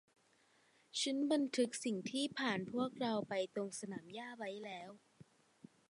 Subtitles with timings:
[0.99, 4.89] ฉันบันทึกสิ่งที่ผ่านพวกเราไปตรงสนามหญ้าไว้แล้ว